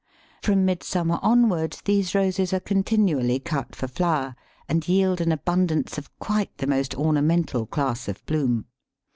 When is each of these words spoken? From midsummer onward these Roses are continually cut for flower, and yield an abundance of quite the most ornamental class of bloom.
From 0.41 0.65
midsummer 0.65 1.19
onward 1.21 1.77
these 1.85 2.15
Roses 2.15 2.53
are 2.53 2.59
continually 2.59 3.37
cut 3.37 3.75
for 3.75 3.87
flower, 3.87 4.35
and 4.67 4.87
yield 4.87 5.21
an 5.21 5.31
abundance 5.31 5.95
of 5.99 6.09
quite 6.17 6.57
the 6.57 6.65
most 6.65 6.95
ornamental 6.95 7.67
class 7.67 8.07
of 8.07 8.25
bloom. 8.25 8.65